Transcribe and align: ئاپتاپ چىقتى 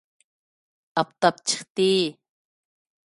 ئاپتاپ 1.01 1.37
چىقتى 1.51 1.87